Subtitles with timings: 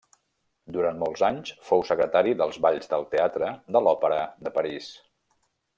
[0.77, 4.91] Durant molts anys fou secretari dels balls del teatre de l'Òpera de París.